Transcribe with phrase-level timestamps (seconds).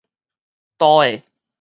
[0.79, 1.23] 導的